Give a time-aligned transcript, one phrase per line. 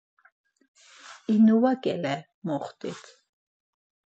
[1.33, 2.15] inuva ǩele
[2.45, 3.01] moxtit.